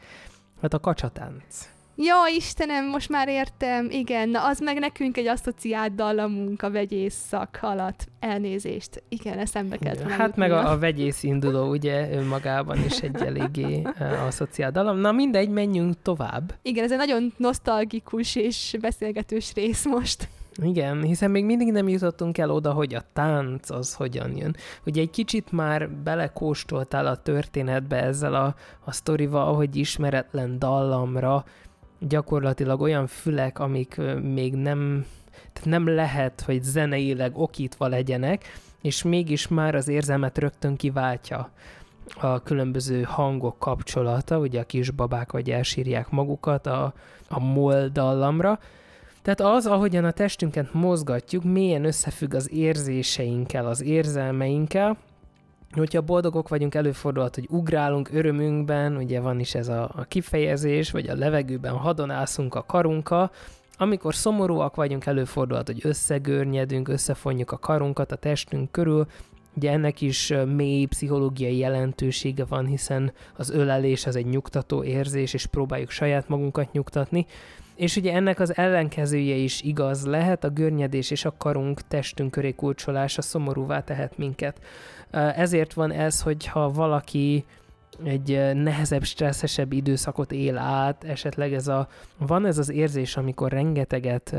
[0.61, 1.71] hát a kacsatánc.
[2.05, 7.25] Ja, Istenem, most már értem, igen, na az meg nekünk egy asszociált dallamunk a vegyész
[7.29, 8.07] szak alatt.
[8.21, 13.17] Elnézést, igen, eszembe kell ja, Hát meg a, a vegyész induló, ugye, önmagában is egy
[13.23, 14.99] eléggé uh, asszociált dallam.
[14.99, 16.55] Na mindegy, menjünk tovább.
[16.62, 20.29] Igen, ez egy nagyon nosztalgikus és beszélgetős rész most.
[20.62, 24.57] Igen, hiszen még mindig nem jutottunk el oda, hogy a tánc az hogyan jön.
[24.87, 31.45] Ugye egy kicsit már belekóstoltál a történetbe ezzel a, a sztorival, ahogy ismeretlen dallamra
[32.09, 35.07] gyakorlatilag olyan fülek, amik még nem,
[35.53, 38.45] tehát nem lehet, hogy zeneileg okítva legyenek,
[38.83, 41.51] és mégis már az érzelmet rögtön kiváltja
[42.21, 46.95] a különböző hangok kapcsolata, ugye a kisbabák vagy elsírják magukat a,
[47.29, 48.59] a moldallamra,
[49.23, 54.97] tehát az, ahogyan a testünket mozgatjuk, mélyen összefügg az érzéseinkkel, az érzelmeinkkel,
[55.79, 61.09] hogyha boldogok vagyunk, előfordulhat, hogy ugrálunk örömünkben, ugye van is ez a, a kifejezés, vagy
[61.09, 63.31] a levegőben hadonászunk a karunkkal,
[63.77, 69.07] amikor szomorúak vagyunk, előfordulhat, hogy összegörnyedünk, összefonjuk a karunkat a testünk körül,
[69.57, 75.47] Ugye ennek is mély pszichológiai jelentősége van, hiszen az ölelés az egy nyugtató érzés, és
[75.47, 77.27] próbáljuk saját magunkat nyugtatni.
[77.75, 82.53] És ugye ennek az ellenkezője is igaz lehet, a görnyedés és a karunk testünk köré
[82.53, 84.61] kulcsolása szomorúvá tehet minket.
[85.12, 87.44] Ezért van ez, hogyha valaki
[88.05, 94.37] egy nehezebb, stresszesebb időszakot él át, esetleg ez a, van ez az érzés, amikor rengeteget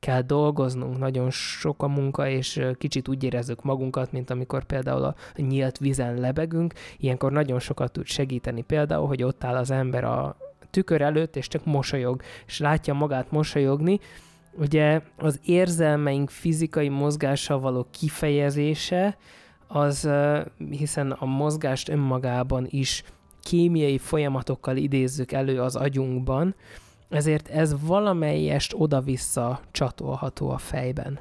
[0.00, 5.14] kell dolgoznunk, nagyon sok a munka, és kicsit úgy érezzük magunkat, mint amikor például a
[5.36, 8.62] nyílt vízen lebegünk, ilyenkor nagyon sokat tud segíteni.
[8.62, 10.36] Például, hogy ott áll az ember a
[10.70, 14.00] tükör előtt, és csak mosolyog, és látja magát mosolyogni,
[14.52, 19.16] ugye az érzelmeink fizikai mozgással való kifejezése,
[19.68, 20.08] az
[20.70, 23.02] hiszen a mozgást önmagában is
[23.42, 26.54] kémiai folyamatokkal idézzük elő az agyunkban,
[27.08, 31.18] ezért ez valamelyest oda-vissza csatolható a fejben.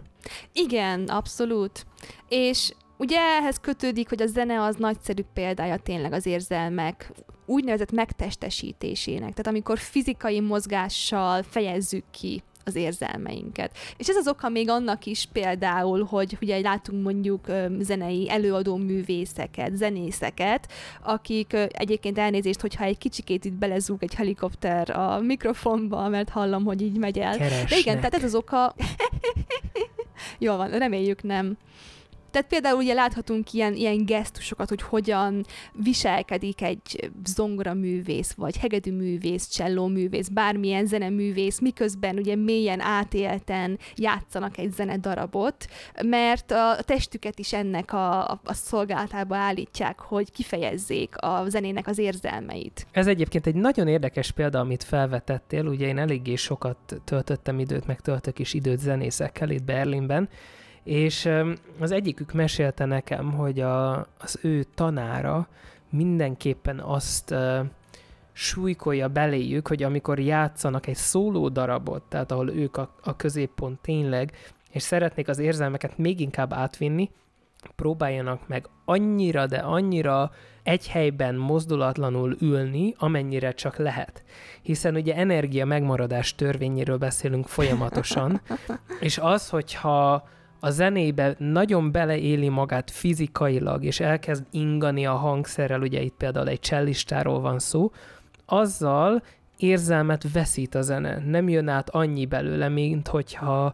[0.53, 1.85] Igen, abszolút.
[2.27, 7.11] És ugye ehhez kötődik, hogy a zene az nagyszerű példája tényleg az érzelmek
[7.45, 9.29] úgynevezett megtestesítésének.
[9.29, 13.77] Tehát amikor fizikai mozgással fejezzük ki az érzelmeinket.
[13.97, 17.45] És ez az oka még annak is például, hogy ugye látunk mondjuk
[17.79, 20.71] zenei előadó művészeket, zenészeket,
[21.03, 26.81] akik egyébként elnézést, hogyha egy kicsikét itt belezúg egy helikopter a mikrofonba, mert hallom, hogy
[26.81, 27.37] így megy el.
[27.37, 27.69] Keresnek.
[27.69, 28.73] De igen, tehát ez az oka...
[30.39, 31.57] Jól van, reméljük nem.
[32.37, 40.27] Tehát például ugye láthatunk ilyen, ilyen gesztusokat, hogy hogyan viselkedik egy zongoraművész, vagy hegedűművész, csellóművész,
[40.27, 45.67] bármilyen zeneművész, miközben ugye mélyen átélten játszanak egy zenedarabot,
[46.05, 51.97] mert a testüket is ennek a, a, a szolgálatába állítják, hogy kifejezzék a zenének az
[51.97, 52.87] érzelmeit.
[52.91, 57.99] Ez egyébként egy nagyon érdekes példa, amit felvetettél, ugye én eléggé sokat töltöttem időt, meg
[57.99, 60.29] töltök is időt zenészekkel itt Berlinben,
[60.87, 61.29] és
[61.79, 65.47] az egyikük mesélte nekem, hogy a, az ő tanára
[65.89, 67.59] mindenképpen azt uh,
[68.31, 74.31] súlykolja beléjük, hogy amikor játszanak egy szóló darabot, tehát ahol ők a, a középpont tényleg,
[74.71, 77.11] és szeretnék az érzelmeket még inkább átvinni,
[77.75, 80.31] próbáljanak meg annyira, de annyira
[80.63, 84.23] egy helyben mozdulatlanul ülni, amennyire csak lehet.
[84.61, 88.41] Hiszen ugye energia megmaradás törvényéről beszélünk folyamatosan,
[88.99, 90.27] és az, hogyha
[90.59, 96.61] a zenébe nagyon beleéli magát fizikailag, és elkezd ingani a hangszerrel, ugye itt például egy
[96.61, 97.91] cellistáról van szó,
[98.45, 99.23] azzal
[99.57, 101.17] érzelmet veszít a zene.
[101.25, 103.73] Nem jön át annyi belőle, mint hogyha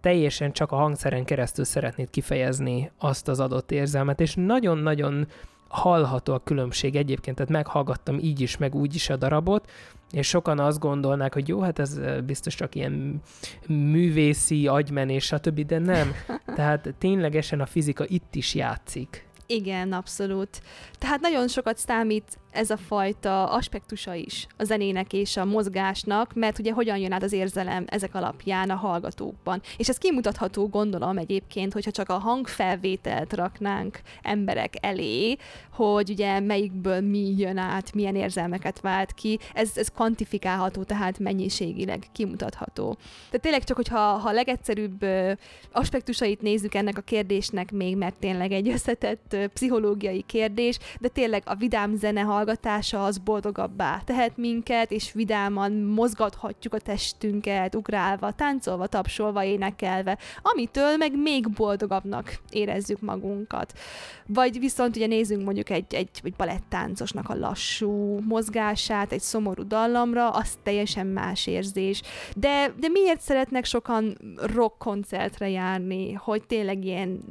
[0.00, 5.26] teljesen csak a hangszeren keresztül szeretnéd kifejezni azt az adott érzelmet, és nagyon-nagyon
[5.74, 9.70] hallható a különbség egyébként, tehát meghallgattam így is, meg úgy is a darabot,
[10.10, 13.22] és sokan azt gondolnák, hogy jó, hát ez biztos csak ilyen
[13.66, 16.12] művészi agymenés, stb., de nem.
[16.56, 19.26] Tehát ténylegesen a fizika itt is játszik.
[19.46, 20.62] Igen, abszolút.
[20.98, 26.58] Tehát nagyon sokat számít ez a fajta aspektusa is a zenének és a mozgásnak, mert
[26.58, 29.62] ugye hogyan jön át az érzelem ezek alapján a hallgatókban.
[29.76, 35.36] És ez kimutatható, gondolom egyébként, hogyha csak a hangfelvételt raknánk emberek elé,
[35.72, 42.06] hogy ugye melyikből mi jön át, milyen érzelmeket vált ki, ez, ez kvantifikálható, tehát mennyiségileg
[42.12, 42.96] kimutatható.
[43.26, 45.04] Tehát tényleg csak, hogyha ha a legegyszerűbb
[45.72, 51.54] aspektusait nézzük ennek a kérdésnek még, mert tényleg egy összetett pszichológiai kérdés, de tényleg a
[51.54, 59.44] vidám zene hallgatása az boldogabbá tehet minket, és vidáman mozgathatjuk a testünket, ugrálva, táncolva, tapsolva,
[59.44, 63.72] énekelve, amitől meg még boldogabbnak érezzük magunkat.
[64.26, 70.30] Vagy viszont ugye nézzünk mondjuk egy, egy, egy balettáncosnak a lassú mozgását, egy szomorú dallamra,
[70.30, 72.02] az teljesen más érzés.
[72.36, 74.16] De, de miért szeretnek sokan
[74.54, 77.24] rock koncertre járni, hogy tényleg ilyen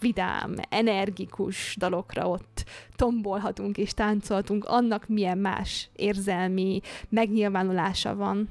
[0.00, 2.64] vidám, energikus dalokra ott
[2.96, 8.48] tombolhatunk és táncolhatunk, annak milyen más érzelmi megnyilvánulása van.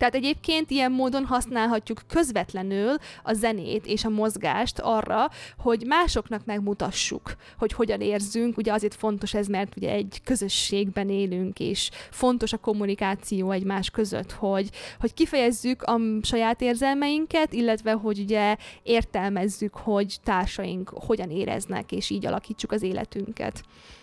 [0.00, 7.36] Tehát egyébként ilyen módon használhatjuk közvetlenül a zenét és a mozgást arra, hogy másoknak megmutassuk,
[7.58, 8.56] hogy hogyan érzünk.
[8.56, 14.32] Ugye azért fontos ez, mert ugye egy közösségben élünk, és fontos a kommunikáció egymás között,
[14.32, 22.10] hogy, hogy kifejezzük a saját érzelmeinket, illetve hogy ugye értelmezzük, hogy társaink hogyan éreznek, és
[22.10, 23.62] így alakítsuk az életünket.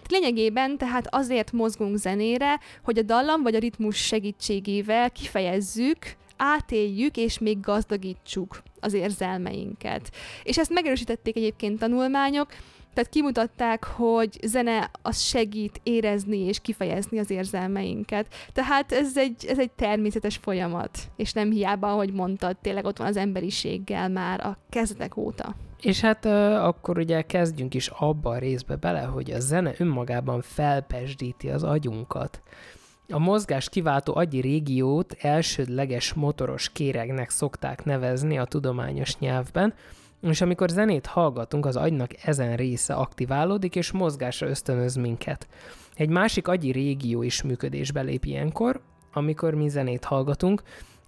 [0.09, 5.97] Lényegében tehát azért mozgunk zenére, hogy a dallam vagy a ritmus segítségével kifejezzük,
[6.37, 10.11] átéljük és még gazdagítsuk az érzelmeinket.
[10.43, 12.47] És ezt megerősítették egyébként tanulmányok,
[12.97, 18.27] tehát kimutatták, hogy zene az segít érezni és kifejezni az érzelmeinket.
[18.53, 23.07] Tehát ez egy, ez egy természetes folyamat, és nem hiába, ahogy mondtad, tényleg ott van
[23.07, 25.55] az emberiséggel már a kezdetek óta.
[25.81, 31.49] És hát akkor ugye kezdjünk is abba a részbe bele, hogy a zene önmagában felpesdíti
[31.49, 32.41] az agyunkat.
[33.09, 39.73] A mozgás kiváltó agyi régiót elsődleges motoros kéregnek szokták nevezni a tudományos nyelvben,
[40.21, 45.47] és amikor zenét hallgatunk, az agynak ezen része aktiválódik, és mozgásra ösztönöz minket.
[45.95, 48.81] Egy másik agyi régió is működésbe lép ilyenkor,
[49.13, 50.61] amikor mi zenét hallgatunk,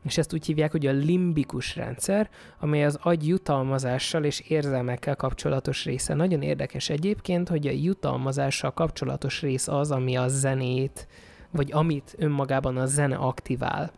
[0.04, 5.86] és ezt úgy hívják, hogy a limbikus rendszer, amely az agy jutalmazással és érzelmekkel kapcsolatos
[5.86, 6.14] része.
[6.14, 11.08] Nagyon érdekes egyébként, hogy a jutalmazással kapcsolatos rész az, ami a zenét,
[11.52, 13.92] vagy amit önmagában a zene aktivál.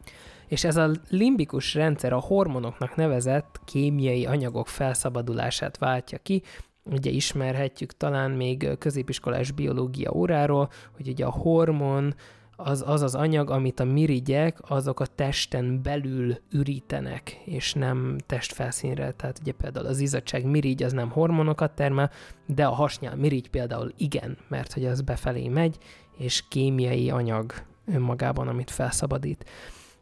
[0.47, 6.41] És ez a limbikus rendszer a hormonoknak nevezett kémiai anyagok felszabadulását váltja ki,
[6.83, 12.15] ugye ismerhetjük talán még középiskolás biológia óráról, hogy ugye a hormon
[12.63, 19.11] az, az az anyag, amit a mirigyek, azok a testen belül ürítenek, és nem testfelszínre.
[19.11, 22.11] Tehát ugye például az izzadság mirigy az nem hormonokat termel,
[22.45, 25.77] de a hasnyál mirigy például igen, mert hogy az befelé megy,
[26.17, 27.53] és kémiai anyag
[27.85, 29.45] önmagában, amit felszabadít.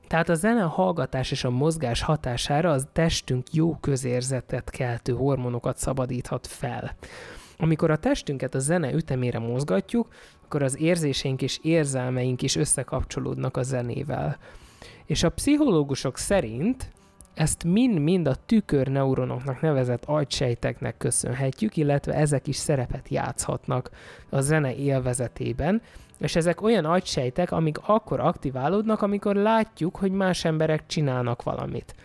[0.08, 6.48] Tehát a zene hallgatás és a mozgás hatására az testünk jó közérzetet keltő hormonokat szabadíthat
[6.48, 6.96] fel.
[7.62, 10.08] Amikor a testünket a zene ütemére mozgatjuk,
[10.44, 14.38] akkor az érzéseink és érzelmeink is összekapcsolódnak a zenével.
[15.06, 16.92] És a pszichológusok szerint
[17.34, 23.90] ezt mind-mind a tükörneuronoknak nevezett agysejteknek köszönhetjük, illetve ezek is szerepet játszhatnak
[24.30, 25.82] a zene élvezetében,
[26.18, 31.96] és ezek olyan agysejtek, amik akkor aktiválódnak, amikor látjuk, hogy más emberek csinálnak valamit.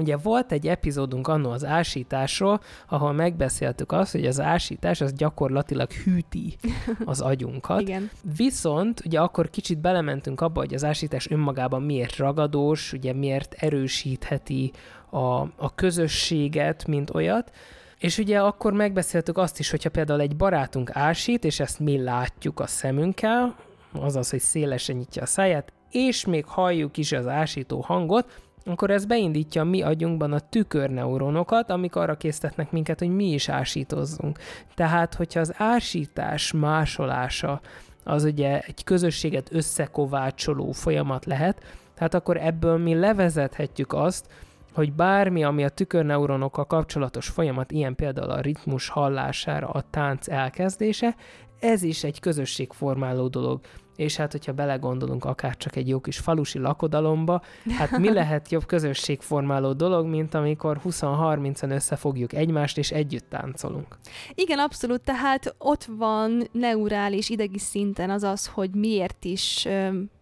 [0.00, 5.92] Ugye volt egy epizódunk annó az ásításról, ahol megbeszéltük azt, hogy az ásítás az gyakorlatilag
[5.92, 6.56] hűti
[7.04, 7.80] az agyunkat.
[7.80, 8.10] Igen.
[8.36, 14.72] Viszont ugye akkor kicsit belementünk abba, hogy az ásítás önmagában miért ragadós, ugye miért erősítheti
[15.10, 17.52] a, a közösséget, mint olyat,
[17.98, 22.60] és ugye akkor megbeszéltük azt is, hogyha például egy barátunk ásít, és ezt mi látjuk
[22.60, 23.56] a szemünkkel,
[23.92, 29.04] azaz, hogy szélesen nyitja a száját, és még halljuk is az ásító hangot, akkor ez
[29.04, 34.38] beindítja mi agyunkban a tükörneuronokat, amik arra késztetnek minket, hogy mi is ásítozzunk.
[34.74, 37.60] Tehát, hogyha az ásítás másolása
[38.04, 41.62] az ugye egy közösséget összekovácsoló folyamat lehet,
[41.94, 44.26] tehát akkor ebből mi levezethetjük azt,
[44.72, 51.16] hogy bármi, ami a tükörneuronokkal kapcsolatos folyamat, ilyen például a ritmus hallására, a tánc elkezdése,
[51.60, 53.60] ez is egy közösségformáló dolog
[54.00, 57.42] és hát, hogyha belegondolunk akár csak egy jó kis falusi lakodalomba,
[57.78, 63.98] hát mi lehet jobb közösségformáló dolog, mint amikor 20-30-an összefogjuk egymást, és együtt táncolunk.
[64.34, 69.68] Igen, abszolút, tehát ott van neurális idegi szinten az az, hogy miért is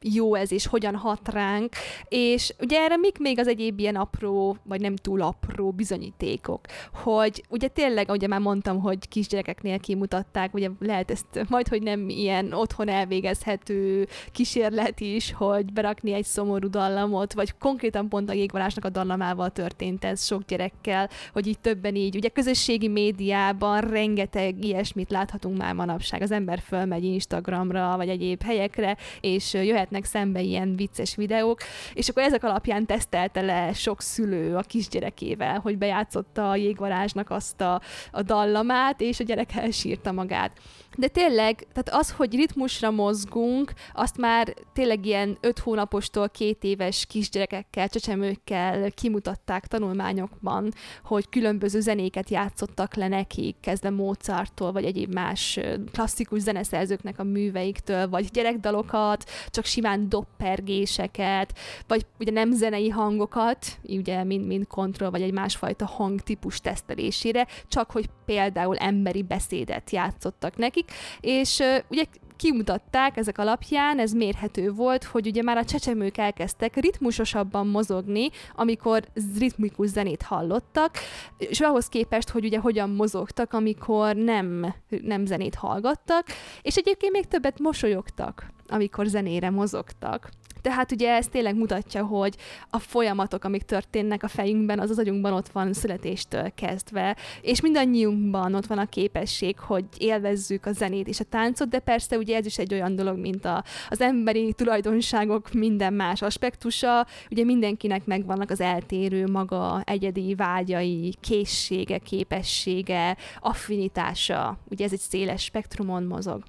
[0.02, 1.72] jó ez, és hogyan hat ránk,
[2.08, 6.60] és ugye erre mik még az egyéb ilyen apró, vagy nem túl apró bizonyítékok,
[6.92, 12.08] hogy ugye tényleg, ugye már mondtam, hogy kisgyerekeknél kimutatták, ugye lehet ezt majd, hogy nem
[12.08, 18.32] ilyen otthon elvégezhet elérhető kísérlet is, hogy berakni egy szomorú dallamot, vagy konkrétan pont a
[18.32, 24.64] jégvarásnak a dallamával történt ez sok gyerekkel, hogy így többen így, ugye közösségi médiában rengeteg
[24.64, 26.22] ilyesmit láthatunk már manapság.
[26.22, 31.60] Az ember fölmegy Instagramra, vagy egyéb helyekre, és jöhetnek szembe ilyen vicces videók,
[31.94, 37.60] és akkor ezek alapján tesztelte le sok szülő a kisgyerekével, hogy bejátszotta a jégvarázsnak azt
[37.60, 37.80] a,
[38.12, 40.60] a dallamát, és a gyerek elsírta magát.
[40.96, 43.57] De tényleg, tehát az, hogy ritmusra mozgunk,
[43.92, 50.72] azt már tényleg ilyen öt hónapostól két éves kisgyerekekkel, csecsemőkkel kimutatták tanulmányokban,
[51.04, 55.58] hogy különböző zenéket játszottak le nekik, kezdve Mozarttól, vagy egyéb más
[55.92, 64.24] klasszikus zeneszerzőknek a műveiktől, vagy gyerekdalokat, csak simán doppergéseket, vagy ugye nem zenei hangokat, ugye
[64.24, 70.90] mind, mind kontroll, vagy egy másfajta hangtípus tesztelésére, csak hogy például emberi beszédet játszottak nekik,
[71.20, 72.04] és ugye
[72.38, 79.04] kimutatták ezek alapján, ez mérhető volt, hogy ugye már a csecsemők elkezdtek ritmusosabban mozogni, amikor
[79.38, 80.96] ritmikus zenét hallottak,
[81.38, 86.26] és ahhoz képest, hogy ugye hogyan mozogtak, amikor nem, nem zenét hallgattak,
[86.62, 90.30] és egyébként még többet mosolyogtak, amikor zenére mozogtak.
[90.68, 92.36] Tehát ugye ez tényleg mutatja, hogy
[92.70, 98.54] a folyamatok, amik történnek a fejünkben, az az agyunkban ott van születéstől kezdve, és mindannyiunkban
[98.54, 102.46] ott van a képesség, hogy élvezzük a zenét és a táncot, de persze ugye ez
[102.46, 108.50] is egy olyan dolog, mint a, az emberi tulajdonságok minden más aspektusa, ugye mindenkinek megvannak
[108.50, 116.42] az eltérő maga egyedi vágyai, készsége, képessége, affinitása, ugye ez egy széles spektrumon mozog.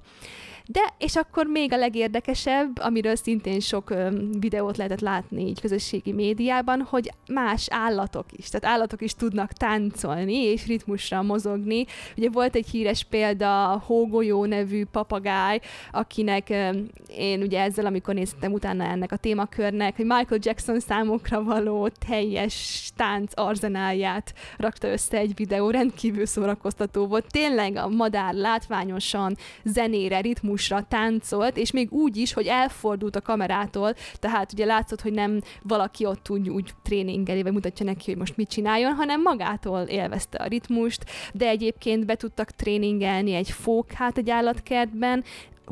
[0.72, 4.08] De, és akkor még a legérdekesebb, amiről szintén sok ö,
[4.38, 10.34] videót lehetett látni így közösségi médiában, hogy más állatok is, tehát állatok is tudnak táncolni
[10.34, 11.84] és ritmusra mozogni.
[12.16, 15.60] Ugye volt egy híres példa, a Hógolyó nevű papagáj,
[15.92, 16.70] akinek ö,
[17.16, 22.88] én ugye ezzel, amikor néztem utána ennek a témakörnek, hogy Michael Jackson számokra való teljes
[22.96, 27.26] tánc arzenálját rakta össze egy videó, rendkívül szórakoztató volt.
[27.30, 30.20] Tényleg a madár látványosan zenére,
[30.60, 35.40] ritmusra táncolt, és még úgy is, hogy elfordult a kamerától, tehát ugye látszott, hogy nem
[35.62, 40.38] valaki ott úgy, úgy tréningeli, vagy mutatja neki, hogy most mit csináljon, hanem magától élvezte
[40.38, 45.24] a ritmust, de egyébként be tudtak tréningelni egy fókát egy állatkertben,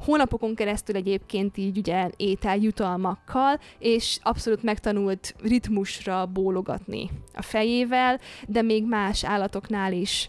[0.04, 8.84] hónapokon keresztül egyébként így ugye ételjutalmakkal, és abszolút megtanult ritmusra bólogatni a fejével, de még
[8.84, 10.28] más állatoknál is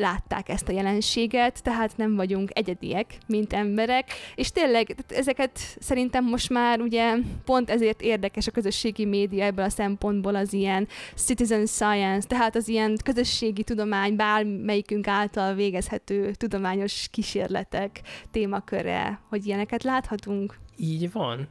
[0.00, 6.50] látták ezt a jelenséget, tehát nem vagyunk egyediek, mint emberek, és tényleg ezeket szerintem most
[6.50, 12.28] már ugye pont ezért érdekes a közösségi média ebből a szempontból az ilyen citizen science,
[12.28, 20.58] tehát az ilyen közösségi tudomány, bármelyikünk által végezhető tudományos kísérletek témaköre, hogy ilyeneket láthatunk.
[20.76, 21.48] Így van.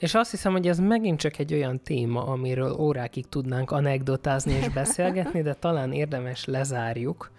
[0.00, 4.68] És azt hiszem, hogy ez megint csak egy olyan téma, amiről órákig tudnánk anekdotázni és
[4.68, 7.30] beszélgetni, de talán érdemes lezárjuk.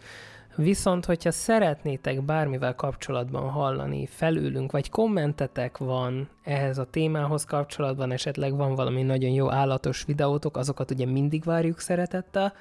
[0.56, 8.56] Viszont, hogyha szeretnétek bármivel kapcsolatban hallani felülünk, vagy kommentetek van ehhez a témához kapcsolatban, esetleg
[8.56, 12.54] van valami nagyon jó állatos videótok, azokat ugye mindig várjuk szeretettel,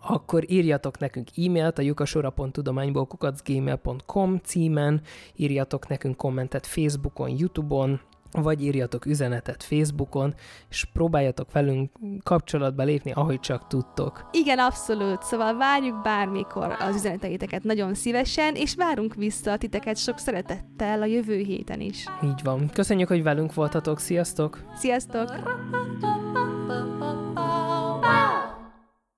[0.00, 3.08] akkor írjatok nekünk e-mailt a lyukasora.tudományból
[4.42, 5.00] címen,
[5.36, 8.00] írjatok nekünk kommentet Facebookon, Youtube-on,
[8.42, 10.34] vagy írjatok üzenetet Facebookon,
[10.70, 11.90] és próbáljatok velünk
[12.22, 14.28] kapcsolatba lépni, ahogy csak tudtok.
[14.32, 15.22] Igen, abszolút.
[15.22, 21.36] Szóval várjuk bármikor az üzeneteiteket nagyon szívesen, és várunk vissza titeket sok szeretettel a jövő
[21.36, 22.06] héten is.
[22.24, 22.70] Így van.
[22.72, 23.98] Köszönjük, hogy velünk voltatok.
[23.98, 24.58] Sziasztok!
[24.74, 25.32] Sziasztok!